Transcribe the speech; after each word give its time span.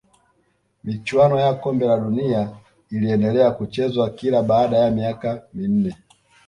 michuano 0.83 1.39
ya 1.39 1.53
kombe 1.53 1.85
la 1.85 1.97
dunia 1.97 2.57
iliendelea 2.89 3.51
kuchezwa 3.51 4.09
kila 4.09 4.43
baada 4.43 4.77
ya 4.77 4.91
miaka 4.91 5.43
minne 5.53 5.97